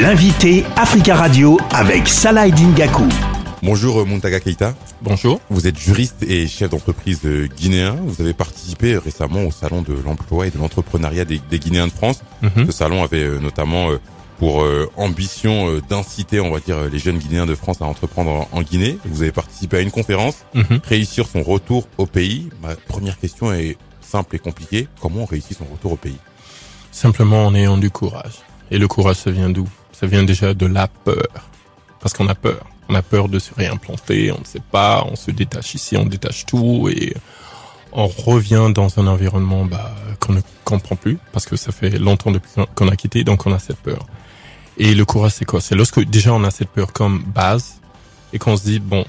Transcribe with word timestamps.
L'invité 0.00 0.64
Africa 0.76 1.16
Radio 1.16 1.58
avec 1.70 2.06
Salah 2.08 2.50
Dingaku. 2.50 3.04
Bonjour 3.62 4.00
euh, 4.00 4.04
Muntaga 4.04 4.40
Keita. 4.40 4.74
Bonjour. 5.00 5.40
Vous 5.48 5.66
êtes 5.66 5.78
juriste 5.78 6.22
et 6.22 6.46
chef 6.46 6.68
d'entreprise 6.68 7.20
euh, 7.24 7.46
guinéen. 7.56 7.96
Vous 8.04 8.20
avez 8.20 8.34
participé 8.34 8.98
récemment 8.98 9.44
au 9.44 9.50
salon 9.50 9.80
de 9.80 9.94
l'emploi 10.04 10.48
et 10.48 10.50
de 10.50 10.58
l'entrepreneuriat 10.58 11.24
des, 11.24 11.40
Guinéens 11.58 11.86
de 11.86 11.92
France. 11.92 12.20
Mhm. 12.42 12.66
Ce 12.66 12.72
salon 12.72 13.02
avait 13.02 13.22
euh, 13.22 13.38
notamment 13.38 13.88
pour 14.38 14.62
ambition 14.98 15.78
d'inciter, 15.88 16.40
on 16.40 16.50
va 16.50 16.60
dire, 16.60 16.76
les 16.92 16.98
jeunes 16.98 17.16
Guinéens 17.16 17.46
de 17.46 17.54
France 17.54 17.80
à 17.80 17.86
entreprendre 17.86 18.46
en, 18.52 18.60
Guinée. 18.60 18.98
Vous 19.06 19.22
avez 19.22 19.32
participé 19.32 19.78
à 19.78 19.80
une 19.80 19.90
conférence, 19.90 20.44
Mhm. 20.54 20.80
réussir 20.86 21.26
son 21.26 21.42
retour 21.42 21.88
au 21.96 22.04
pays. 22.04 22.50
Ma 22.62 22.76
première 22.76 23.18
question 23.18 23.50
est 23.54 23.78
simple 24.02 24.36
et 24.36 24.38
compliquée. 24.38 24.88
Comment 25.00 25.22
on 25.22 25.24
réussit 25.24 25.56
son 25.56 25.64
retour 25.64 25.92
au 25.92 25.96
pays? 25.96 26.18
Simplement 26.92 27.46
en 27.46 27.54
ayant 27.54 27.78
du 27.78 27.88
courage. 27.88 28.34
Et 28.70 28.76
le 28.76 28.88
courage, 28.88 29.16
ça 29.16 29.30
vient 29.30 29.48
d'où? 29.48 29.66
Ça 29.98 30.06
vient 30.06 30.24
déjà 30.24 30.52
de 30.52 30.66
la 30.66 30.88
peur. 30.88 31.48
Parce 32.00 32.12
qu'on 32.12 32.28
a 32.28 32.34
peur. 32.34 32.66
On 32.90 32.94
a 32.94 33.00
peur 33.00 33.30
de 33.30 33.38
se 33.38 33.54
réimplanter, 33.54 34.30
on 34.30 34.38
ne 34.38 34.44
sait 34.44 34.60
pas, 34.60 35.06
on 35.10 35.16
se 35.16 35.30
détache 35.30 35.74
ici, 35.74 35.96
on 35.96 36.04
détache 36.04 36.44
tout 36.44 36.88
et 36.92 37.14
on 37.92 38.06
revient 38.06 38.70
dans 38.74 39.00
un 39.00 39.06
environnement 39.06 39.64
bah, 39.64 39.94
qu'on 40.20 40.34
ne 40.34 40.40
comprend 40.64 40.96
plus 40.96 41.18
parce 41.32 41.46
que 41.46 41.56
ça 41.56 41.72
fait 41.72 41.98
longtemps 41.98 42.30
depuis 42.30 42.50
qu'on 42.74 42.88
a 42.88 42.94
quitté, 42.94 43.24
donc 43.24 43.46
on 43.46 43.54
a 43.54 43.58
cette 43.58 43.78
peur. 43.78 44.06
Et 44.76 44.94
le 44.94 45.06
courage, 45.06 45.32
c'est 45.32 45.46
quoi? 45.46 45.62
C'est 45.62 45.74
lorsque 45.74 46.04
déjà 46.04 46.34
on 46.34 46.44
a 46.44 46.50
cette 46.50 46.68
peur 46.68 46.92
comme 46.92 47.24
base 47.24 47.80
et 48.34 48.38
qu'on 48.38 48.56
se 48.58 48.64
dit, 48.64 48.80
bon, 48.80 49.06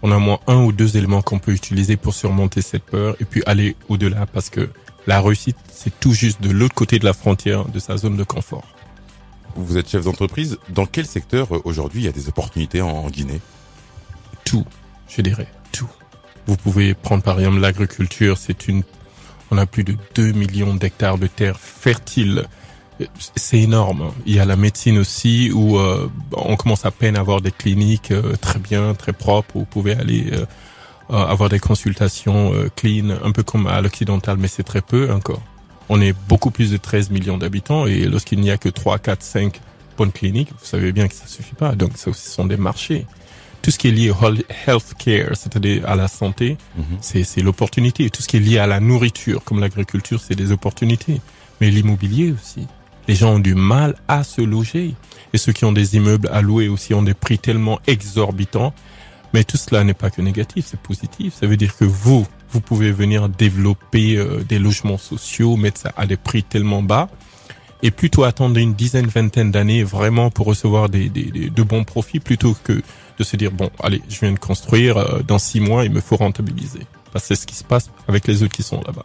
on 0.00 0.10
a 0.12 0.18
moins 0.18 0.40
un 0.46 0.62
ou 0.64 0.72
deux 0.72 0.96
éléments 0.96 1.20
qu'on 1.20 1.40
peut 1.40 1.52
utiliser 1.52 1.98
pour 1.98 2.14
surmonter 2.14 2.62
cette 2.62 2.84
peur 2.84 3.16
et 3.20 3.26
puis 3.26 3.42
aller 3.44 3.76
au-delà 3.90 4.24
parce 4.24 4.48
que 4.48 4.70
la 5.06 5.20
réussite, 5.20 5.58
c'est 5.70 6.00
tout 6.00 6.14
juste 6.14 6.40
de 6.40 6.50
l'autre 6.50 6.74
côté 6.74 6.98
de 6.98 7.04
la 7.04 7.12
frontière 7.12 7.66
de 7.66 7.78
sa 7.78 7.98
zone 7.98 8.16
de 8.16 8.24
confort. 8.24 8.64
Vous 9.56 9.76
êtes 9.76 9.88
chef 9.88 10.04
d'entreprise. 10.04 10.58
Dans 10.68 10.86
quel 10.86 11.06
secteur 11.06 11.54
euh, 11.54 11.60
aujourd'hui 11.64 12.02
il 12.02 12.04
y 12.04 12.08
a 12.08 12.12
des 12.12 12.28
opportunités 12.28 12.80
en, 12.80 13.08
Guinée? 13.08 13.40
Tout, 14.44 14.64
je 15.08 15.22
dirais, 15.22 15.48
tout. 15.72 15.88
Vous 16.46 16.56
pouvez 16.56 16.94
prendre 16.94 17.22
par 17.22 17.38
exemple 17.38 17.58
l'agriculture, 17.60 18.38
c'est 18.38 18.68
une... 18.68 18.82
On 19.50 19.58
a 19.58 19.66
plus 19.66 19.84
de 19.84 19.96
2 20.14 20.32
millions 20.32 20.74
d'hectares 20.74 21.18
de 21.18 21.26
terres 21.26 21.60
fertiles. 21.60 22.46
C'est 23.36 23.58
énorme. 23.58 24.12
Il 24.24 24.34
y 24.34 24.40
a 24.40 24.44
la 24.44 24.56
médecine 24.56 24.98
aussi 24.98 25.50
où 25.52 25.76
euh, 25.78 26.08
on 26.32 26.56
commence 26.56 26.86
à 26.86 26.90
peine 26.90 27.16
à 27.16 27.20
avoir 27.20 27.42
des 27.42 27.50
cliniques 27.50 28.12
euh, 28.12 28.34
très 28.40 28.58
bien, 28.58 28.94
très 28.94 29.12
propres 29.12 29.56
où 29.56 29.60
vous 29.60 29.64
pouvez 29.66 29.92
aller 29.92 30.32
avoir 31.08 31.50
des 31.50 31.58
consultations 31.58 32.52
clean, 32.74 33.10
un 33.22 33.32
peu 33.32 33.42
comme 33.42 33.66
à 33.66 33.82
l'occidental, 33.82 34.38
mais 34.38 34.48
c'est 34.48 34.62
très 34.62 34.80
peu 34.80 35.12
encore 35.12 35.42
on 35.92 36.00
est 36.00 36.14
beaucoup 36.26 36.50
plus 36.50 36.70
de 36.70 36.78
13 36.78 37.10
millions 37.10 37.36
d'habitants 37.36 37.86
et 37.86 38.06
lorsqu'il 38.06 38.40
n'y 38.40 38.50
a 38.50 38.56
que 38.56 38.70
3, 38.70 38.98
4, 38.98 39.22
5 39.22 39.60
bonnes 39.98 40.10
cliniques, 40.10 40.48
vous 40.48 40.64
savez 40.64 40.90
bien 40.90 41.06
que 41.06 41.12
ça 41.12 41.26
suffit 41.26 41.54
pas. 41.54 41.74
Donc 41.74 41.90
ça 41.96 42.08
aussi 42.08 42.30
sont 42.30 42.46
des 42.46 42.56
marchés. 42.56 43.04
Tout 43.60 43.70
ce 43.70 43.78
qui 43.78 43.88
est 43.88 43.90
lié 43.90 44.10
au 44.10 44.16
healthcare, 44.66 45.36
c'est-à-dire 45.36 45.86
à 45.86 45.94
la 45.94 46.08
santé, 46.08 46.56
mhm. 46.78 46.96
c'est 47.00 47.42
l'opportunité. 47.42 48.08
Tout 48.08 48.22
ce 48.22 48.28
qui 48.28 48.38
est 48.38 48.40
lié 48.40 48.58
à 48.58 48.66
la 48.66 48.80
nourriture, 48.80 49.44
comme 49.44 49.60
l'agriculture, 49.60 50.18
c'est 50.18 50.34
des 50.34 50.50
opportunités. 50.50 51.20
Mais 51.60 51.70
l'immobilier 51.70 52.32
aussi. 52.32 52.66
Les 53.06 53.14
gens 53.14 53.34
ont 53.34 53.38
du 53.38 53.54
mal 53.54 53.94
à 54.08 54.24
se 54.24 54.40
loger. 54.40 54.94
Et 55.34 55.38
ceux 55.38 55.52
qui 55.52 55.66
ont 55.66 55.72
des 55.72 55.94
immeubles 55.94 56.30
à 56.32 56.40
louer 56.40 56.68
aussi 56.68 56.94
ont 56.94 57.02
des 57.02 57.14
prix 57.14 57.38
tellement 57.38 57.80
exorbitants. 57.86 58.72
Mais 59.34 59.44
tout 59.44 59.58
cela 59.58 59.84
n'est 59.84 59.94
pas 59.94 60.08
que 60.08 60.22
négatif, 60.22 60.64
c'est 60.70 60.80
positif. 60.80 61.34
Ça 61.38 61.46
veut 61.46 61.58
dire 61.58 61.76
que 61.76 61.84
vous, 61.84 62.26
vous 62.52 62.60
pouvez 62.60 62.92
venir 62.92 63.28
développer 63.28 64.16
euh, 64.16 64.44
des 64.48 64.58
logements 64.58 64.98
sociaux, 64.98 65.56
mettre 65.56 65.80
ça 65.80 65.92
à 65.96 66.06
des 66.06 66.16
prix 66.16 66.42
tellement 66.42 66.82
bas, 66.82 67.08
et 67.82 67.90
plutôt 67.90 68.24
attendre 68.24 68.58
une 68.58 68.74
dizaine, 68.74 69.06
vingtaine 69.06 69.50
d'années 69.50 69.82
vraiment 69.82 70.30
pour 70.30 70.46
recevoir 70.46 70.88
des, 70.88 71.08
des, 71.08 71.50
de 71.50 71.62
bons 71.62 71.84
profits, 71.84 72.20
plutôt 72.20 72.54
que 72.62 72.82
de 73.18 73.24
se 73.24 73.36
dire 73.36 73.50
bon, 73.50 73.70
allez, 73.82 74.02
je 74.08 74.20
viens 74.20 74.32
de 74.32 74.38
construire, 74.38 74.98
euh, 74.98 75.22
dans 75.22 75.38
six 75.38 75.60
mois, 75.60 75.84
il 75.84 75.90
me 75.90 76.00
faut 76.00 76.16
rentabiliser. 76.16 76.80
C'est 77.16 77.34
ce 77.34 77.46
qui 77.46 77.54
se 77.54 77.64
passe 77.64 77.90
avec 78.08 78.26
les 78.26 78.42
autres 78.42 78.54
qui 78.54 78.62
sont 78.62 78.80
là-bas. 78.86 79.04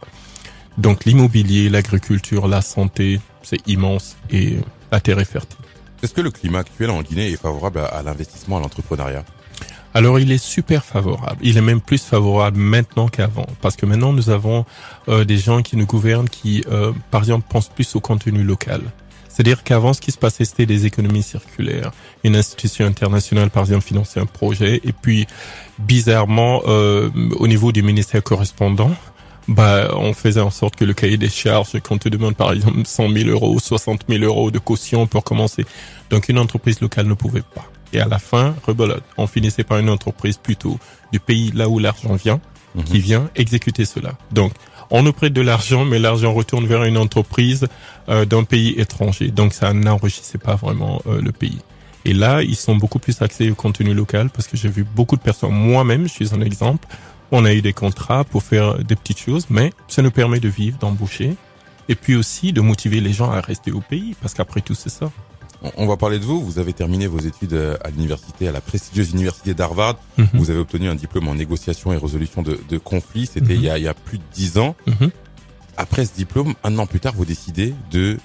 Donc 0.78 1.04
l'immobilier, 1.04 1.68
l'agriculture, 1.68 2.48
la 2.48 2.62
santé, 2.62 3.20
c'est 3.42 3.66
immense 3.66 4.16
et 4.30 4.58
la 4.92 5.00
terre 5.00 5.18
est 5.18 5.24
fertile. 5.24 5.58
Est-ce 6.02 6.14
que 6.14 6.20
le 6.20 6.30
climat 6.30 6.60
actuel 6.60 6.90
en 6.90 7.02
Guinée 7.02 7.32
est 7.32 7.36
favorable 7.36 7.80
à 7.80 8.02
l'investissement, 8.02 8.58
à 8.58 8.60
l'entrepreneuriat? 8.60 9.24
Alors 9.94 10.18
il 10.18 10.30
est 10.32 10.42
super 10.42 10.84
favorable. 10.84 11.38
Il 11.42 11.56
est 11.56 11.62
même 11.62 11.80
plus 11.80 12.02
favorable 12.02 12.58
maintenant 12.58 13.08
qu'avant. 13.08 13.46
Parce 13.60 13.76
que 13.76 13.86
maintenant 13.86 14.12
nous 14.12 14.30
avons 14.30 14.64
euh, 15.08 15.24
des 15.24 15.38
gens 15.38 15.62
qui 15.62 15.76
nous 15.76 15.86
gouvernent 15.86 16.28
qui, 16.28 16.64
euh, 16.70 16.92
par 17.10 17.22
exemple, 17.22 17.46
pensent 17.48 17.70
plus 17.70 17.96
au 17.96 18.00
contenu 18.00 18.42
local. 18.42 18.82
C'est-à-dire 19.28 19.62
qu'avant, 19.62 19.92
ce 19.92 20.00
qui 20.00 20.10
se 20.10 20.18
passait, 20.18 20.44
c'était 20.44 20.66
des 20.66 20.86
économies 20.86 21.22
circulaires. 21.22 21.92
Une 22.24 22.34
institution 22.34 22.86
internationale, 22.86 23.50
par 23.50 23.62
exemple, 23.62 23.84
finançait 23.84 24.18
un 24.18 24.26
projet. 24.26 24.80
Et 24.82 24.92
puis, 24.92 25.28
bizarrement, 25.78 26.62
euh, 26.66 27.08
au 27.36 27.46
niveau 27.46 27.70
du 27.70 27.84
ministère 27.84 28.20
correspondant, 28.24 28.90
bah, 29.46 29.90
on 29.94 30.12
faisait 30.12 30.40
en 30.40 30.50
sorte 30.50 30.76
que 30.76 30.84
le 30.84 30.92
cahier 30.92 31.16
des 31.16 31.28
charges, 31.30 31.78
qu'on 31.80 31.98
te 31.98 32.08
demande 32.08 32.36
par 32.36 32.52
exemple 32.52 32.80
100 32.84 33.10
000 33.10 33.30
euros, 33.30 33.58
60 33.58 34.02
000 34.08 34.24
euros 34.24 34.50
de 34.50 34.58
caution 34.58 35.06
pour 35.06 35.24
commencer. 35.24 35.64
Donc 36.10 36.28
une 36.28 36.38
entreprise 36.38 36.80
locale 36.80 37.06
ne 37.06 37.14
pouvait 37.14 37.42
pas. 37.54 37.64
Et 37.92 38.00
à 38.00 38.06
la 38.06 38.18
fin, 38.18 38.54
rebelote. 38.66 39.04
On 39.16 39.26
finissait 39.26 39.64
par 39.64 39.78
une 39.78 39.90
entreprise 39.90 40.36
plutôt 40.36 40.78
du 41.12 41.20
pays 41.20 41.50
là 41.54 41.68
où 41.68 41.78
l'argent 41.78 42.14
vient, 42.14 42.40
mhm. 42.74 42.84
qui 42.84 43.00
vient 43.00 43.30
exécuter 43.34 43.84
cela. 43.84 44.12
Donc, 44.32 44.52
on 44.90 45.02
nous 45.02 45.12
prête 45.12 45.32
de 45.32 45.40
l'argent, 45.40 45.84
mais 45.84 45.98
l'argent 45.98 46.32
retourne 46.32 46.66
vers 46.66 46.84
une 46.84 46.96
entreprise 46.96 47.66
euh, 48.08 48.24
d'un 48.24 48.44
pays 48.44 48.74
étranger. 48.78 49.28
Donc, 49.28 49.52
ça 49.52 49.72
n'enrichissait 49.72 50.38
pas 50.38 50.56
vraiment 50.56 51.02
euh, 51.06 51.20
le 51.20 51.32
pays. 51.32 51.58
Et 52.04 52.14
là, 52.14 52.42
ils 52.42 52.56
sont 52.56 52.76
beaucoup 52.76 52.98
plus 52.98 53.20
axés 53.20 53.50
au 53.50 53.54
contenu 53.54 53.92
local 53.92 54.30
parce 54.30 54.46
que 54.46 54.56
j'ai 54.56 54.68
vu 54.68 54.84
beaucoup 54.84 55.16
de 55.16 55.20
personnes, 55.20 55.52
moi-même, 55.52 56.08
je 56.08 56.12
suis 56.12 56.34
un 56.34 56.40
exemple, 56.40 56.88
on 57.30 57.44
a 57.44 57.52
eu 57.52 57.60
des 57.60 57.72
contrats 57.74 58.24
pour 58.24 58.42
faire 58.42 58.78
des 58.78 58.96
petites 58.96 59.18
choses, 59.18 59.46
mais 59.50 59.72
ça 59.88 60.00
nous 60.00 60.10
permet 60.10 60.40
de 60.40 60.48
vivre, 60.48 60.78
d'embaucher, 60.78 61.36
et 61.88 61.94
puis 61.94 62.16
aussi 62.16 62.52
de 62.52 62.60
motiver 62.60 63.00
les 63.00 63.12
gens 63.12 63.30
à 63.30 63.40
rester 63.40 63.72
au 63.72 63.80
pays, 63.80 64.14
parce 64.20 64.32
qu'après 64.32 64.60
tout, 64.60 64.74
c'est 64.74 64.88
ça. 64.88 65.10
On 65.76 65.86
va 65.86 65.96
parler 65.96 66.18
de 66.18 66.24
vous. 66.24 66.40
Vous 66.40 66.58
avez 66.58 66.72
terminé 66.72 67.06
vos 67.06 67.18
études 67.18 67.54
euh, 67.54 67.76
à 67.84 67.90
l'université, 67.90 68.46
à 68.48 68.52
la 68.52 68.60
prestigieuse 68.60 69.10
université 69.10 69.54
d'Harvard. 69.54 69.96
Mhm. 70.16 70.28
Vous 70.34 70.50
avez 70.50 70.60
obtenu 70.60 70.88
un 70.88 70.94
diplôme 70.94 71.28
en 71.28 71.34
négociation 71.34 71.92
et 71.92 71.96
résolution 71.96 72.42
de, 72.42 72.60
de 72.68 72.78
conflits. 72.78 73.26
C'était 73.26 73.54
il, 73.54 73.62
y 73.62 73.70
a, 73.70 73.76
il 73.76 73.84
y 73.84 73.88
a 73.88 73.94
plus 73.94 74.18
de 74.18 74.24
dix 74.32 74.58
ans. 74.58 74.76
Mhm. 74.86 75.10
Après 75.76 76.04
ce 76.04 76.14
diplôme, 76.14 76.54
un 76.64 76.78
an 76.78 76.86
plus 76.86 77.00
tard, 77.00 77.14
vous 77.16 77.24
décidez 77.24 77.74
de 77.90 78.18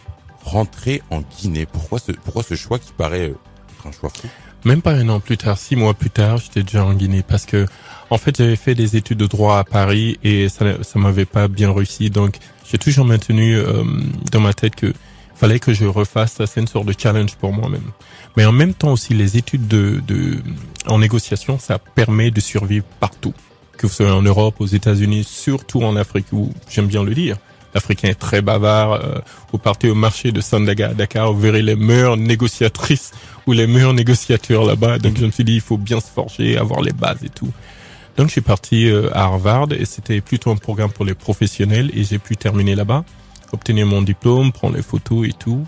rentrer 0.44 1.02
en 1.10 1.22
Guinée. 1.22 1.66
Pourquoi 1.66 2.00
ce, 2.00 2.12
pourquoi 2.12 2.44
ce 2.44 2.56
choix 2.56 2.78
qui 2.78 2.92
paraît 2.92 3.30
euh, 3.30 3.36
être 3.78 3.88
un 3.88 3.92
choix 3.92 4.10
fou? 4.10 4.28
Même 4.66 4.82
pas 4.82 4.94
un 4.94 5.10
an 5.10 5.20
plus 5.20 5.38
tard, 5.38 5.58
six 5.58 5.76
mois 5.76 5.94
plus 5.94 6.10
tard, 6.10 6.38
j'étais 6.38 6.64
déjà 6.64 6.86
en 6.86 6.94
Guinée 6.94 7.22
parce 7.22 7.46
que, 7.46 7.66
en 8.10 8.18
fait, 8.18 8.38
j'avais 8.38 8.56
fait 8.56 8.76
des 8.76 8.96
études 8.96 9.18
de 9.18 9.28
droit 9.28 9.58
à 9.58 9.64
Paris 9.64 10.18
et 10.24 10.48
ça, 10.50 10.84
ça 10.84 11.00
m'avait 11.00 11.26
pas 11.26 11.48
bien 11.48 11.74
réussi. 11.74 12.10
Donc, 12.10 12.38
j'ai 12.70 12.78
toujours 12.78 13.06
maintenu 13.06 13.56
euh, 13.56 13.84
dans 14.32 14.40
ma 14.40 14.54
tête 14.54 14.76
que 14.76 14.94
fallait 15.44 15.60
que 15.60 15.74
je 15.74 15.84
refasse 15.84 16.36
ça, 16.36 16.48
c'est 16.48 16.62
une 16.62 16.68
sorte 16.68 16.86
de 16.86 16.94
challenge 16.98 17.36
pour 17.36 17.52
moi-même. 17.52 17.92
Mais 18.38 18.46
en 18.46 18.54
même 18.54 18.74
temps 18.74 18.94
aussi, 18.94 19.14
les 19.14 19.36
études 19.36 19.68
de, 19.68 20.02
de, 20.08 20.38
en 20.88 21.00
négociation, 21.00 21.60
ça 21.60 21.80
permet 21.80 22.32
de 22.32 22.40
survivre 22.40 22.86
partout. 23.02 23.34
Que 23.78 23.86
vous 23.86 23.92
soyez 23.92 24.10
en 24.10 24.22
Europe, 24.22 24.56
aux 24.60 24.68
États-Unis, 24.68 25.26
surtout 25.26 25.82
en 25.84 25.98
Afrique, 25.98 26.28
où 26.32 26.50
j'aime 26.70 26.88
bien 26.88 27.04
le 27.04 27.14
dire. 27.14 27.36
L'Africain 27.74 28.08
est 28.08 28.20
très 28.20 28.42
bavard. 28.42 28.94
Euh, 28.94 29.20
vous 29.52 29.58
partez 29.58 29.90
au 29.90 29.96
marché 29.96 30.32
de 30.32 30.40
Sandaga 30.40 30.94
Dakar, 30.94 31.34
vous 31.34 31.42
verrez 31.42 31.62
les 31.62 31.76
meilleures 31.76 32.16
négociatrices 32.16 33.12
ou 33.46 33.52
les 33.52 33.68
meilleurs 33.68 33.94
négociateurs 33.94 34.64
là-bas. 34.64 34.98
Donc 34.98 35.18
je 35.18 35.26
me 35.26 35.32
suis 35.32 35.44
dit, 35.44 35.56
il 35.56 35.62
faut 35.62 35.78
bien 35.78 36.00
se 36.00 36.08
forger, 36.08 36.58
avoir 36.58 36.80
les 36.80 36.94
bases 36.94 37.22
et 37.22 37.30
tout. 37.30 37.52
Donc 38.16 38.28
je 38.28 38.32
suis 38.32 38.42
parti 38.42 38.88
euh, 38.88 39.10
à 39.12 39.24
Harvard 39.24 39.74
et 39.74 39.84
c'était 39.84 40.22
plutôt 40.22 40.52
un 40.52 40.56
programme 40.56 40.92
pour 40.94 41.04
les 41.04 41.16
professionnels 41.16 41.92
et 41.94 42.06
j'ai 42.06 42.18
pu 42.18 42.38
terminer 42.38 42.76
là-bas 42.76 43.04
obtenir 43.54 43.86
mon 43.86 44.02
diplôme, 44.02 44.52
prendre 44.52 44.76
les 44.76 44.82
photos 44.82 45.28
et 45.28 45.34
tout, 45.34 45.66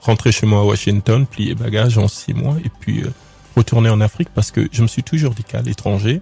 rentrer 0.00 0.32
chez 0.32 0.46
moi 0.46 0.60
à 0.60 0.64
Washington, 0.64 1.26
plier 1.26 1.54
bagages 1.54 1.98
en 1.98 2.08
six 2.08 2.32
mois 2.32 2.56
et 2.64 2.70
puis 2.80 3.02
euh, 3.02 3.10
retourner 3.56 3.90
en 3.90 4.00
Afrique 4.00 4.28
parce 4.34 4.50
que 4.50 4.68
je 4.72 4.82
me 4.82 4.86
suis 4.86 5.02
toujours 5.02 5.34
dit 5.34 5.44
qu'à 5.44 5.60
l'étranger, 5.60 6.20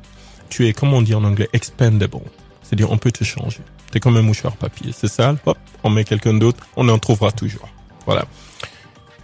tu 0.49 0.67
es, 0.67 0.73
comme 0.73 0.93
on 0.93 1.03
dit 1.03 1.15
en 1.15 1.25
anglais, 1.25 1.49
expendable. 1.53 2.19
C'est-à-dire, 2.63 2.91
on 2.91 2.99
peut 2.99 3.13
te 3.13 3.25
changer. 3.25 3.61
T'es 3.91 4.01
comme 4.01 4.17
un 4.17 4.23
mouchoir 4.23 4.57
papier. 4.57 4.93
C'est 4.93 5.09
sale, 5.09 5.37
hop, 5.45 5.59
on 5.85 5.91
met 5.91 6.05
quelqu'un 6.05 6.35
d'autre, 6.35 6.67
on 6.77 6.89
en 6.89 6.99
trouvera 6.99 7.33
toujours. 7.33 7.69
Voilà. 8.07 8.25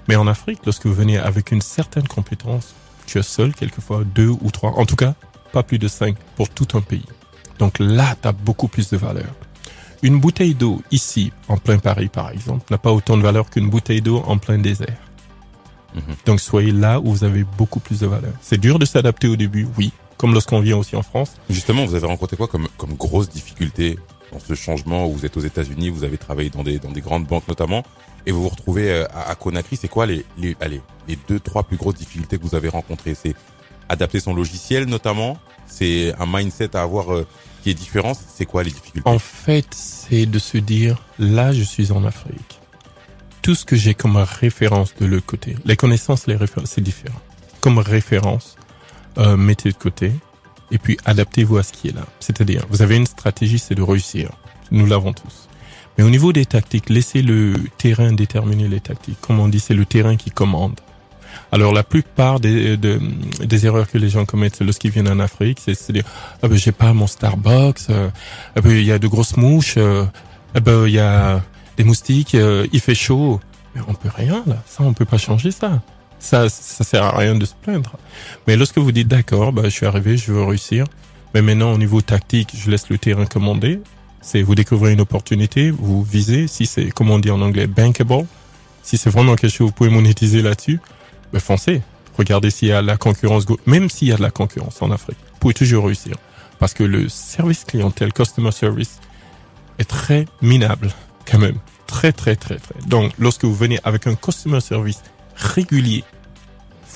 Mais 0.07 0.17
en 0.17 0.27
Afrique, 0.27 0.61
lorsque 0.65 0.87
vous 0.87 0.95
venez 0.95 1.19
avec 1.19 1.51
une 1.51 1.63
certaine 1.63 2.07
compétence, 2.07 2.75
tu 3.07 3.19
es 3.19 3.23
seul, 3.23 3.55
quelquefois 3.55 4.05
deux 4.05 4.29
ou 4.29 4.51
trois, 4.51 4.73
en 4.73 4.85
tout 4.85 4.97
cas, 4.97 5.15
pas 5.53 5.63
plus 5.63 5.79
de 5.79 5.89
cinq 5.89 6.17
pour 6.37 6.51
tout 6.51 6.69
un 6.75 6.81
pays. 6.81 7.07
Donc 7.59 7.79
là, 7.79 8.15
tu 8.21 8.29
as 8.29 8.33
beaucoup 8.33 8.69
plus 8.69 8.91
de 8.91 8.97
valeur. 8.97 9.35
Une 10.03 10.21
bouteille 10.21 10.55
d'eau 10.55 10.83
ici, 10.91 11.33
en 11.49 11.57
plein 11.57 11.79
Paris 11.79 12.09
par 12.09 12.31
exemple, 12.31 12.65
n'a 12.71 12.79
pas 12.79 12.93
autant 12.93 13.17
de 13.17 13.23
valeur 13.23 13.51
qu'une 13.51 13.69
bouteille 13.69 14.01
d'eau 14.01 14.23
en 14.27 14.39
plein 14.39 14.59
désert. 14.59 14.97
Mhm. 15.95 16.03
Donc 16.27 16.41
soyez 16.41 16.73
là 16.73 17.01
où 17.01 17.11
vous 17.13 17.25
avez 17.25 17.45
beaucoup 17.45 17.81
plus 17.81 18.01
de 18.01 18.07
valeur. 18.07 18.33
C'est 18.41 18.59
dur 18.61 18.79
de 18.79 18.85
s'adapter 18.85 19.27
au 19.27 19.37
début, 19.37 19.67
oui, 19.77 19.93
comme 20.17 20.33
lorsqu'on 20.35 20.61
vient 20.61 20.77
aussi 20.77 20.95
en 20.97 21.03
France. 21.03 21.33
Justement, 21.51 21.85
vous 21.87 21.95
avez 21.95 22.07
rencontré 22.07 22.37
quoi 22.37 22.47
comme, 22.47 22.69
comme 22.77 22.95
grosse 22.95 23.29
difficulté 23.29 23.99
dans 24.33 24.39
ce 24.41 24.55
changement 24.55 25.07
où 25.07 25.13
vous 25.15 25.25
êtes 25.25 25.37
aux 25.39 25.41
États-Unis, 25.41 25.89
vous 25.89 26.05
avez 26.05 26.19
travaillé 26.19 26.51
dans 26.51 26.63
des, 26.63 26.79
dans 26.79 26.91
des 26.93 27.01
grandes 27.01 27.27
banques 27.27 27.49
notamment. 27.49 27.83
et 28.27 28.31
vous 28.31 28.43
vous 28.43 28.49
retrouvez 28.51 28.91
euh, 28.91 29.07
à, 29.15 29.31
à 29.31 29.35
Conakry. 29.35 29.77
C'est 29.77 29.89
quoi 29.89 30.05
les, 30.07 30.25
les, 30.37 30.55
allez, 30.61 30.83
les 31.09 31.19
deux, 31.29 31.41
trois 31.41 31.63
plus 31.63 31.79
grosses 31.79 31.95
difficultés 31.95 32.37
que 32.39 32.43
vous 32.43 32.55
avez 32.55 32.69
rencontrées? 32.69 33.15
C'est 33.15 33.35
adapter 33.89 34.21
son 34.21 34.35
logiciel 34.35 34.85
notamment. 34.85 35.39
C'est 35.69 36.15
un 36.19 36.27
mindset 36.27 36.75
à 36.77 36.83
avoir 36.83 37.15
euh, 37.15 37.27
qui 37.63 37.71
est 37.71 37.75
différent. 37.75 38.13
C'est 38.15 38.47
quoi 38.47 38.63
les 38.63 38.71
difficultés? 38.71 39.09
En 39.09 39.19
fait, 39.19 39.67
c'est 39.71 40.27
de 40.27 40.39
se 40.39 40.59
dire, 40.59 41.03
là, 41.19 41.53
je 41.53 41.63
suis 41.63 41.93
en 41.93 42.05
Afrique. 42.05 42.61
Tout 43.43 43.55
ce 43.55 43.65
que 43.65 43.77
j'ai 43.77 43.95
comme 43.95 44.17
référence 44.17 44.95
de 45.01 45.07
l'autre 45.07 45.27
côté, 45.27 45.57
les 45.65 45.77
connaissances, 45.77 46.27
les 46.27 46.37
références, 46.37 46.73
c'est 46.75 46.81
différent. 46.81 47.21
Comme 47.61 47.79
référence, 47.79 48.57
euh, 49.19 49.37
mettez 49.37 49.71
de 49.71 49.77
côté 49.77 50.13
et 50.71 50.79
puis 50.79 50.99
adaptez-vous 51.05 51.57
à 51.57 51.63
ce 51.63 51.73
qui 51.73 51.89
est 51.89 51.95
là. 51.95 52.05
C'est-à-dire, 52.21 52.65
vous 52.71 52.83
avez 52.83 52.97
une 52.97 53.07
stratégie, 53.07 53.59
c'est 53.59 53.75
de 53.75 53.83
réussir. 53.83 54.31
Nous 54.71 54.87
l'avons 54.87 55.13
tous. 55.13 55.49
Mais 55.97 56.05
au 56.05 56.11
niveau 56.11 56.33
des 56.33 56.47
tactiques, 56.47 56.91
laissez 56.91 57.23
le 57.23 57.55
terrain 57.79 58.13
déterminer 58.13 58.69
les 58.69 58.81
tactiques. 58.81 59.21
Comme 59.21 59.41
on 59.41 59.49
dit, 59.49 59.61
c'est 59.61 59.75
le 59.75 59.85
terrain 59.85 60.17
qui 60.17 60.31
commande. 60.31 60.79
Alors 61.53 61.73
la 61.73 61.83
plupart 61.83 62.41
des, 62.41 62.77
de- 62.77 63.01
des 63.45 63.67
erreurs 63.67 63.89
que 63.91 63.99
les 63.99 64.09
gens 64.11 64.25
commettent 64.25 64.61
lorsqu'ils 64.61 64.91
viennent 64.91 65.09
en 65.09 65.19
Afrique, 65.21 65.59
c'est 65.65 65.75
se 65.75 65.93
dire 65.93 66.05
ah 66.43 66.49
ben 66.49 66.57
j'ai 66.57 66.73
pas 66.73 66.93
mon 66.93 67.07
Starbucks, 67.07 67.89
euh, 67.91 68.09
ah 68.57 68.61
ben 68.61 68.71
il 68.73 68.85
y 68.85 68.93
a 68.93 68.99
de 68.99 69.07
grosses 69.09 69.37
mouches, 69.37 69.75
euh, 69.77 70.05
ah 70.55 70.61
ben 70.61 70.87
il 70.87 70.93
y 70.93 70.99
a 70.99 71.43
des 71.77 71.85
moustiques, 71.85 72.35
euh, 72.35 72.67
il 72.73 72.81
fait 72.81 72.95
chaud. 72.95 73.41
Mais 73.75 73.83
on 73.89 73.95
peut 73.95 74.11
rien 74.15 74.43
là, 74.47 74.63
ça 74.67 74.83
on 74.83 74.93
peut 74.93 75.05
pas 75.05 75.19
changer 75.19 75.51
ça. 75.51 75.81
Ça 76.19 76.49
ça 76.49 76.85
sert 76.85 77.05
à 77.05 77.17
rien 77.17 77.35
de 77.37 77.45
se 77.45 77.55
plaindre. 77.63 77.93
Mais 78.47 78.57
lorsque 78.57 78.79
vous 78.79 78.93
dites 78.93 79.09
d'accord, 79.09 79.53
bah 79.53 79.63
je 79.65 79.71
suis 79.71 79.87
arrivé, 79.87 80.17
je 80.17 80.33
veux 80.33 80.43
réussir. 80.45 80.85
Mais 81.35 81.43
maintenant 81.43 81.73
au 81.73 81.79
niveau 81.79 82.01
tactique, 82.01 82.55
je 82.59 82.71
laisse 82.71 82.89
le 82.89 82.99
terrain 82.99 83.27
commander. 83.27 83.81
C'est 84.21 84.43
vous 84.43 84.55
découvrez 84.57 84.93
une 84.93 85.01
opportunité, 85.01 85.71
vous 85.71 86.03
visez 86.03 86.49
si 86.49 86.67
c'est 86.67 86.91
comme 86.91 87.11
on 87.11 87.19
dit 87.21 87.31
en 87.31 87.41
anglais 87.41 87.67
bankable. 87.67 88.27
Si 88.83 88.97
c'est 88.97 89.11
vraiment 89.11 89.37
quelque 89.37 89.53
chose 89.53 89.69
vous 89.69 89.73
pouvez 89.73 89.91
monétiser 89.91 90.41
là-dessus, 90.43 90.81
ben 91.33 91.41
foncez. 91.41 91.83
Regardez 92.17 92.51
s'il 92.51 92.69
y 92.69 92.73
a 92.73 92.83
la 92.83 92.97
concurrence, 92.97 93.47
même 93.67 93.89
s'il 93.89 94.09
y 94.09 94.13
a 94.13 94.17
de 94.17 94.23
la 94.23 94.31
concurrence 94.31 94.83
en 94.83 94.91
Afrique, 94.91 95.19
vous 95.35 95.39
pouvez 95.39 95.55
toujours 95.55 95.87
réussir. 95.87 96.17
Parce 96.59 96.75
que 96.75 96.83
le 96.83 97.09
service 97.09 97.65
clientèle, 97.65 98.13
customer 98.13 98.51
service, 98.51 98.99
est 99.79 99.89
très 99.89 100.25
minable, 100.43 100.91
quand 101.25 101.39
même. 101.39 101.59
Très, 101.87 102.13
très, 102.13 102.35
très, 102.35 102.57
très. 102.57 102.81
Donc, 102.87 103.13
lorsque 103.19 103.45
vous 103.45 103.55
venez 103.55 103.79
avec 103.85 104.07
un 104.09 104.17
customer 104.17 104.61
service 104.61 105.03
régulier, 105.37 106.05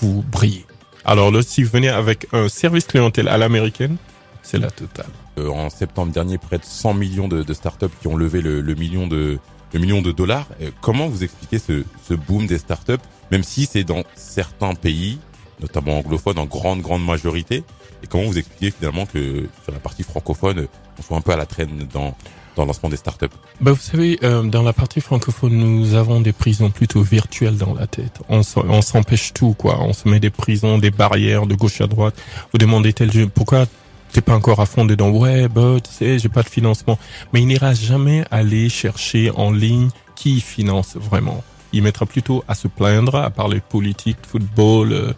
vous 0.00 0.24
brillez. 0.30 0.66
Alors 1.04 1.30
là, 1.30 1.42
si 1.42 1.62
vous 1.62 1.70
venez 1.70 1.88
avec 1.88 2.26
un 2.32 2.48
service 2.48 2.86
clientèle 2.86 3.28
à 3.28 3.38
l'américaine, 3.38 3.96
c'est 4.42 4.58
la 4.58 4.70
totale. 4.70 5.06
Euh, 5.38 5.48
en 5.48 5.70
septembre 5.70 6.12
dernier, 6.12 6.38
près 6.38 6.58
de 6.58 6.64
100 6.64 6.94
millions 6.94 7.28
de, 7.28 7.42
de 7.42 7.54
startups 7.54 7.86
qui 8.00 8.08
ont 8.08 8.16
levé 8.16 8.40
le, 8.40 8.60
le 8.60 8.74
million 8.74 9.06
de 9.06 9.38
le 9.72 9.80
million 9.80 10.02
de 10.02 10.12
dollars. 10.12 10.46
Euh, 10.60 10.70
comment 10.80 11.08
vous 11.08 11.24
expliquez 11.24 11.58
ce, 11.58 11.84
ce 12.08 12.14
boom 12.14 12.46
des 12.46 12.58
startups, 12.58 12.92
même 13.30 13.42
si 13.42 13.66
c'est 13.66 13.84
dans 13.84 14.02
certains 14.14 14.74
pays, 14.74 15.18
notamment 15.60 15.98
anglophones, 15.98 16.38
en 16.38 16.46
grande 16.46 16.80
grande 16.80 17.04
majorité, 17.04 17.64
et 18.02 18.06
comment 18.08 18.24
vous 18.24 18.38
expliquez 18.38 18.70
finalement 18.70 19.06
que 19.06 19.48
sur 19.62 19.72
la 19.72 19.78
partie 19.78 20.02
francophone, 20.02 20.60
euh, 20.60 20.68
on 20.98 21.02
soit 21.02 21.16
un 21.16 21.20
peu 21.20 21.32
à 21.32 21.36
la 21.36 21.46
traîne 21.46 21.86
dans 21.92 22.14
dans 22.56 22.64
le 22.64 22.66
lancement 22.68 22.88
des 22.88 22.96
startups? 22.96 23.26
Ben, 23.60 23.72
vous 23.72 23.80
savez, 23.80 24.18
euh, 24.22 24.42
dans 24.42 24.62
la 24.62 24.72
partie 24.72 25.00
francophone, 25.00 25.54
nous 25.54 25.94
avons 25.94 26.20
des 26.20 26.32
prisons 26.32 26.70
plutôt 26.70 27.00
virtuelles 27.00 27.56
dans 27.56 27.74
la 27.74 27.86
tête. 27.86 28.20
On 28.28 28.42
s'empêche 28.42 29.32
tout, 29.32 29.54
quoi. 29.54 29.80
On 29.80 29.92
se 29.92 30.08
met 30.08 30.20
des 30.20 30.30
prisons, 30.30 30.78
des 30.78 30.90
barrières 30.90 31.46
de 31.46 31.54
gauche 31.54 31.80
à 31.80 31.86
droite. 31.86 32.14
Vous 32.52 32.58
demandez 32.58 32.92
tel 32.92 33.12
jeu, 33.12 33.26
pourquoi 33.26 33.66
t'es 34.12 34.20
pas 34.20 34.34
encore 34.34 34.60
à 34.60 34.66
fond 34.66 34.84
dedans 34.84 35.10
Ouais, 35.10 35.48
bah, 35.48 35.76
tu 35.82 35.92
sais, 35.92 36.18
j'ai 36.18 36.28
pas 36.28 36.42
de 36.42 36.48
financement. 36.48 36.98
Mais 37.32 37.40
il 37.40 37.46
n'ira 37.46 37.74
jamais 37.74 38.24
aller 38.30 38.68
chercher 38.68 39.30
en 39.34 39.50
ligne 39.50 39.88
qui 40.14 40.40
finance 40.40 40.96
vraiment. 40.96 41.42
Il 41.72 41.82
mettra 41.82 42.06
plutôt 42.06 42.44
à 42.48 42.54
se 42.54 42.68
plaindre, 42.68 43.16
à 43.16 43.30
parler 43.30 43.60
politique, 43.60 44.18
football. 44.26 44.92
Euh, 44.92 45.12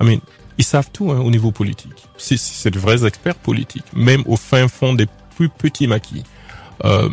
I 0.00 0.04
mean, 0.06 0.20
ils 0.58 0.64
savent 0.64 0.90
tout 0.92 1.10
hein, 1.10 1.20
au 1.20 1.30
niveau 1.30 1.50
politique. 1.50 2.08
C'est 2.16 2.70
de 2.70 2.78
vrais 2.78 3.06
experts 3.06 3.36
politiques, 3.36 3.86
même 3.94 4.22
au 4.26 4.36
fin 4.36 4.68
fond 4.68 4.94
des 4.94 5.06
plus 5.36 5.48
petits 5.48 5.86
maquis. 5.86 6.24
Euh, 6.84 7.08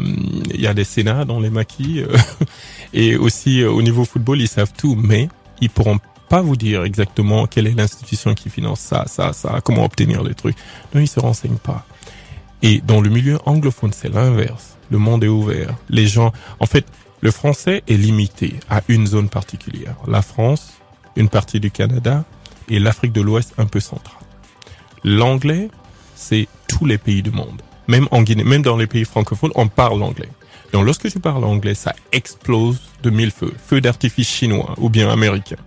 Il 0.54 0.62
y 0.62 0.68
a 0.68 0.74
des 0.74 0.84
sénats 0.84 1.26
dans 1.26 1.40
les 1.40 1.50
maquis 1.50 2.02
euh, 2.02 2.18
et 2.94 3.16
aussi 3.16 3.62
euh, 3.62 3.72
au 3.72 3.82
niveau 3.82 4.04
football 4.06 4.42
ils 4.42 4.48
savent 4.48 4.74
tout, 4.78 4.96
mais 4.96 5.30
ils 5.62 5.70
pourront 5.70 6.00
pas 6.34 6.42
vous 6.42 6.56
dire 6.56 6.84
exactement 6.84 7.46
quelle 7.46 7.68
est 7.68 7.78
l'institution 7.78 8.34
qui 8.34 8.50
finance 8.50 8.80
ça, 8.80 9.04
ça, 9.06 9.34
ça, 9.34 9.62
comment 9.64 9.86
obtenir 9.86 10.24
les 10.24 10.34
trucs. 10.34 10.58
Non, 10.92 11.00
ils 11.00 11.08
se 11.08 11.20
renseignent 11.20 11.60
pas. 11.60 11.86
Et 12.64 12.82
dans 12.82 13.02
le 13.02 13.12
milieu 13.12 13.38
anglophone, 13.46 13.94
c'est 13.94 14.10
l'inverse. 14.10 14.76
Le 14.90 14.98
monde 14.98 15.24
est 15.24 15.28
ouvert. 15.28 15.76
Les 15.90 16.08
gens, 16.08 16.34
en 16.60 16.66
fait, 16.66 16.88
le 17.22 17.30
français 17.30 17.84
est 17.88 17.98
limité 17.98 18.56
à 18.68 18.82
une 18.88 19.06
zone 19.06 19.30
particulière. 19.30 19.96
La 20.08 20.24
France, 20.24 20.74
une 21.16 21.30
partie 21.30 21.60
du 21.60 21.70
Canada 21.70 22.24
et 22.68 22.80
l'Afrique 22.80 23.14
de 23.14 23.22
l'Ouest 23.22 23.54
un 23.60 23.68
peu 23.68 23.80
centrale. 23.80 24.26
L'anglais, 25.04 25.70
c'est 26.16 26.48
tous 26.68 26.88
les 26.88 26.98
pays 26.98 27.22
du 27.22 27.30
monde. 27.30 27.62
Même 27.88 28.08
en 28.10 28.24
Guinée, 28.24 28.44
même 28.44 28.64
dans 28.64 28.78
les 28.78 28.88
pays 28.88 29.06
francophones, 29.06 29.52
on 29.54 29.68
parle 29.68 30.02
anglais. 30.02 30.30
Donc 30.72 30.84
lorsque 30.84 31.10
je 31.14 31.20
parle 31.20 31.44
anglais, 31.44 31.76
ça 31.76 31.94
explose 32.12 32.82
de 33.04 33.12
mille 33.12 33.30
feux. 33.30 33.54
Feux 33.64 33.82
d'artifice 33.82 34.28
chinois 34.28 34.74
ou 34.80 34.90
bien 34.90 35.12
américain. 35.12 35.58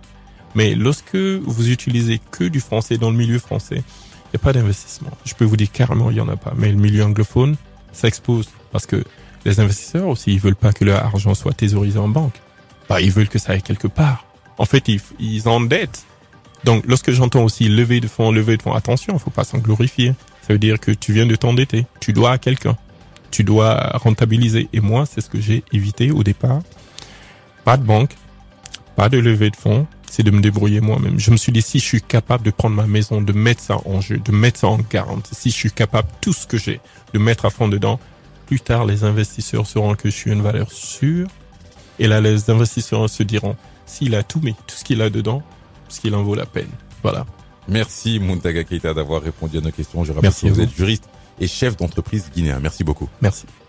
Mais 0.57 0.73
lorsque 0.73 1.15
vous 1.15 1.69
utilisez 1.69 2.19
que 2.31 2.43
du 2.43 2.61
français 2.61 2.97
dans 2.97 3.11
le 3.11 3.15
milieu 3.15 3.37
français, 3.37 3.83
il 3.85 4.29
n'y 4.33 4.37
a 4.37 4.39
pas 4.39 4.53
d'investissement. 4.53 5.11
Je 5.23 5.35
peux 5.35 5.45
vous 5.45 5.55
dire 5.55 5.71
carrément, 5.71 6.09
il 6.09 6.15
n'y 6.15 6.19
en 6.19 6.27
a 6.29 6.35
pas. 6.35 6.51
Mais 6.57 6.71
le 6.71 6.77
milieu 6.77 7.03
anglophone, 7.03 7.57
ça 7.93 8.07
explose. 8.07 8.49
Parce 8.71 8.87
que 8.87 9.03
les 9.45 9.59
investisseurs 9.59 10.07
aussi, 10.07 10.33
ils 10.33 10.39
veulent 10.39 10.55
pas 10.55 10.73
que 10.73 10.83
leur 10.83 11.05
argent 11.05 11.35
soit 11.35 11.53
thésaurisé 11.53 11.99
en 11.99 12.07
banque. 12.07 12.33
Bah, 12.89 13.01
ils 13.01 13.11
veulent 13.11 13.29
que 13.29 13.37
ça 13.37 13.51
aille 13.51 13.61
quelque 13.61 13.87
part. 13.87 14.25
En 14.57 14.65
fait, 14.65 14.87
ils, 14.87 14.99
ils 15.19 15.47
endettent. 15.47 16.07
Donc, 16.63 16.85
lorsque 16.87 17.11
j'entends 17.11 17.43
aussi 17.43 17.69
lever 17.69 17.99
de 17.99 18.07
fonds, 18.07 18.31
lever 18.31 18.57
de 18.57 18.63
fonds, 18.63 18.73
attention, 18.73 19.19
faut 19.19 19.29
pas 19.29 19.43
s'en 19.43 19.59
glorifier. 19.59 20.15
Ça 20.41 20.53
veut 20.53 20.59
dire 20.59 20.79
que 20.79 20.89
tu 20.89 21.13
viens 21.13 21.27
de 21.27 21.35
t'endetter. 21.35 21.85
Tu 21.99 22.13
dois 22.13 22.31
à 22.31 22.37
quelqu'un. 22.39 22.75
Tu 23.29 23.43
dois 23.43 23.91
rentabiliser. 23.93 24.69
Et 24.73 24.79
moi, 24.79 25.05
c'est 25.05 25.21
ce 25.21 25.29
que 25.29 25.39
j'ai 25.39 25.63
évité 25.71 26.09
au 26.09 26.23
départ. 26.23 26.61
Pas 27.63 27.77
de 27.77 27.83
banque, 27.83 28.15
pas 28.95 29.07
de 29.07 29.19
levée 29.19 29.51
de 29.51 29.55
fonds. 29.55 29.85
C'est 30.09 30.23
de 30.23 30.31
me 30.31 30.41
débrouiller 30.41 30.79
moi-même. 30.81 31.19
Je 31.19 31.31
me 31.31 31.37
suis 31.37 31.51
dit, 31.51 31.61
si 31.61 31.79
je 31.79 31.83
suis 31.83 32.01
capable 32.01 32.43
de 32.45 32.51
prendre 32.51 32.75
ma 32.75 32.87
maison, 32.87 33.21
de 33.21 33.33
mettre 33.33 33.61
ça 33.61 33.77
en 33.85 34.01
jeu, 34.01 34.17
de 34.17 34.31
mettre 34.31 34.59
ça 34.59 34.67
en 34.67 34.77
garantie, 34.77 35.35
si 35.35 35.49
je 35.49 35.55
suis 35.55 35.71
capable, 35.71 36.07
tout 36.21 36.33
ce 36.33 36.47
que 36.47 36.57
j'ai, 36.57 36.79
de 37.13 37.19
mettre 37.19 37.45
à 37.45 37.49
fond 37.49 37.67
dedans, 37.67 37.99
plus 38.45 38.61
tard, 38.61 38.85
les 38.85 39.03
investisseurs 39.03 39.67
sauront 39.67 39.95
que 39.95 40.09
je 40.09 40.15
suis 40.15 40.31
une 40.31 40.41
valeur 40.41 40.71
sûre. 40.71 41.27
Et 41.99 42.07
là, 42.07 42.21
les 42.21 42.49
investisseurs 42.49 43.09
se 43.09 43.23
diront, 43.23 43.57
s'il 43.85 44.15
a 44.15 44.23
tout 44.23 44.39
mis, 44.39 44.53
tout 44.65 44.75
ce 44.75 44.83
qu'il 44.83 45.01
a 45.01 45.09
dedans, 45.09 45.43
ce 45.89 45.99
qu'il 45.99 46.15
en 46.15 46.23
vaut 46.23 46.35
la 46.35 46.45
peine? 46.45 46.69
Voilà. 47.03 47.25
Merci 47.67 48.19
Muntaga 48.19 48.63
Keita 48.63 48.93
d'avoir 48.93 49.21
répondu 49.21 49.57
à 49.57 49.61
nos 49.61 49.71
questions. 49.71 50.03
Je 50.03 50.13
rappelle 50.13 50.29
Merci 50.29 50.47
que 50.47 50.53
vous. 50.53 50.61
êtes 50.61 50.75
juriste 50.75 51.09
et 51.39 51.47
chef 51.47 51.75
d'entreprise 51.75 52.29
guinéen. 52.33 52.59
Merci 52.61 52.83
beaucoup. 52.83 53.09
Merci. 53.21 53.45